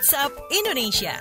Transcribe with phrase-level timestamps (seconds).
[0.00, 1.12] WhatsApp Indonesia.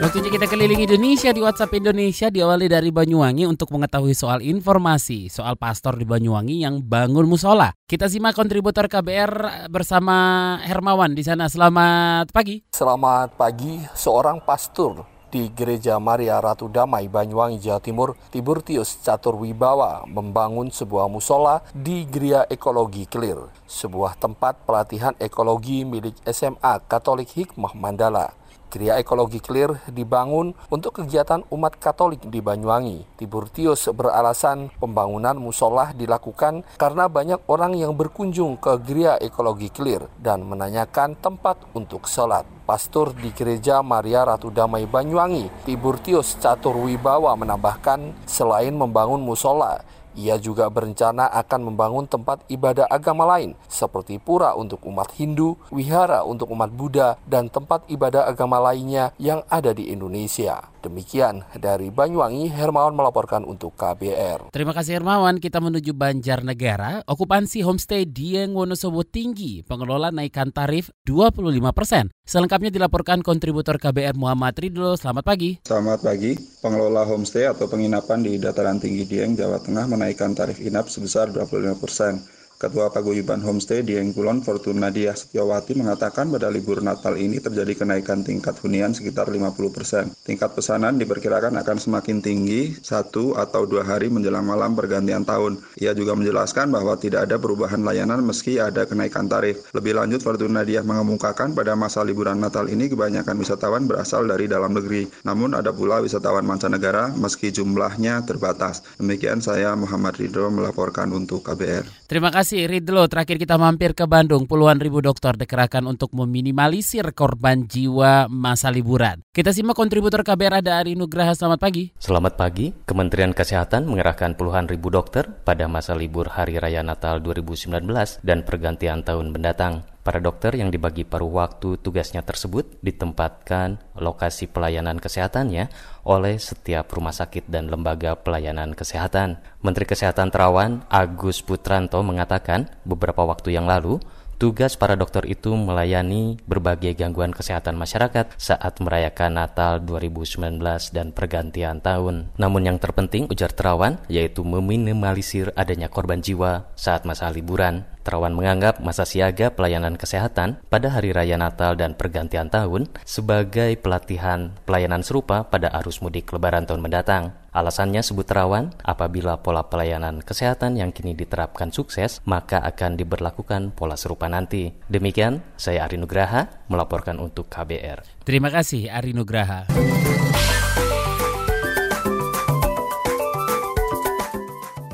[0.00, 5.60] Waktunya kita keliling Indonesia di WhatsApp Indonesia diawali dari Banyuwangi untuk mengetahui soal informasi soal
[5.60, 7.76] pastor di Banyuwangi yang bangun musola.
[7.84, 11.44] Kita simak kontributor KBR bersama Hermawan di sana.
[11.52, 12.64] Selamat pagi.
[12.72, 20.04] Selamat pagi, seorang pastor di Gereja Maria Ratu Damai Banyuwangi Jawa Timur, Tiburtius Catur Wibawa
[20.10, 27.78] membangun sebuah musola di Geria Ekologi Clear, sebuah tempat pelatihan ekologi milik SMA Katolik Hikmah
[27.78, 28.34] Mandala.
[28.70, 33.18] Geria Ekologi Clear dibangun untuk kegiatan umat Katolik di Banyuwangi.
[33.18, 40.46] Tiburtius beralasan pembangunan musola dilakukan karena banyak orang yang berkunjung ke Geria Ekologi Clear dan
[40.46, 42.59] menanyakan tempat untuk sholat.
[42.70, 49.82] Pastor di Gereja Maria Ratu Damai Banyuwangi, Tiburtius Catur Wibawa menambahkan, selain membangun musola,
[50.14, 56.22] ia juga berencana akan membangun tempat ibadah agama lain seperti pura untuk umat Hindu, wihara
[56.22, 60.62] untuk umat Buddha, dan tempat ibadah agama lainnya yang ada di Indonesia.
[60.80, 64.48] Demikian dari Banyuwangi, Hermawan melaporkan untuk KBR.
[64.48, 65.36] Terima kasih Hermawan.
[65.36, 67.04] Kita menuju Banjarnegara.
[67.04, 69.60] Okupansi homestay Dieng Wonosobo tinggi.
[69.60, 72.08] Pengelola naikkan tarif 25 persen.
[72.24, 74.96] Selengkapnya dilaporkan kontributor KBR Muhammad Ridlo.
[74.96, 75.60] Selamat pagi.
[75.68, 76.40] Selamat pagi.
[76.64, 81.76] Pengelola homestay atau penginapan di dataran tinggi Dieng, Jawa Tengah menaikkan tarif inap sebesar 25
[81.76, 82.39] persen.
[82.60, 88.20] Ketua Paguyuban Homestay di Engkulon Fortuna Diah Setiawati mengatakan pada libur Natal ini terjadi kenaikan
[88.20, 90.12] tingkat hunian sekitar 50%.
[90.28, 95.56] Tingkat pesanan diperkirakan akan semakin tinggi satu atau dua hari menjelang malam pergantian tahun.
[95.80, 99.64] Ia juga menjelaskan bahwa tidak ada perubahan layanan meski ada kenaikan tarif.
[99.72, 104.76] Lebih lanjut Fortuna Diah mengemukakan pada masa liburan Natal ini kebanyakan wisatawan berasal dari dalam
[104.76, 105.08] negeri.
[105.24, 108.84] Namun ada pula wisatawan mancanegara meski jumlahnya terbatas.
[109.00, 112.04] Demikian saya Muhammad Ridho melaporkan untuk KBR.
[112.04, 113.06] Terima kasih kasih Ridlo.
[113.06, 114.42] Terakhir kita mampir ke Bandung.
[114.50, 119.22] Puluhan ribu dokter dikerahkan untuk meminimalisir korban jiwa masa liburan.
[119.30, 121.30] Kita simak kontributor KBR ada Ari Nugraha.
[121.30, 121.94] Selamat pagi.
[122.02, 122.74] Selamat pagi.
[122.90, 127.86] Kementerian Kesehatan mengerahkan puluhan ribu dokter pada masa libur Hari Raya Natal 2019
[128.26, 129.86] dan pergantian tahun mendatang.
[130.00, 135.68] Para dokter yang dibagi paruh waktu tugasnya tersebut ditempatkan lokasi pelayanan kesehatannya
[136.08, 139.36] oleh setiap rumah sakit dan lembaga pelayanan kesehatan.
[139.60, 144.00] Menteri Kesehatan Terawan Agus Putranto mengatakan beberapa waktu yang lalu
[144.40, 150.64] Tugas para dokter itu melayani berbagai gangguan kesehatan masyarakat saat merayakan Natal 2019
[150.96, 152.32] dan pergantian tahun.
[152.40, 157.84] Namun yang terpenting ujar Terawan yaitu meminimalisir adanya korban jiwa saat masa liburan.
[158.00, 164.56] Terawan menganggap masa siaga pelayanan kesehatan pada hari raya Natal dan pergantian tahun sebagai pelatihan
[164.64, 167.36] pelayanan serupa pada arus mudik lebaran tahun mendatang.
[167.50, 173.98] Alasannya sebut Terawan, apabila pola pelayanan kesehatan yang kini diterapkan sukses, maka akan diberlakukan pola
[173.98, 174.70] serupa nanti.
[174.86, 178.22] Demikian, saya Ari Nugraha melaporkan untuk KBR.
[178.22, 179.66] Terima kasih Ari Nugraha.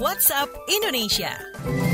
[0.01, 1.86] WhatsApp Indonesia.